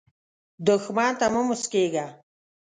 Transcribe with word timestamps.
دښمن 0.65 1.11
ته 1.19 1.25
مه 1.33 1.41
مسکېږه 1.47 2.05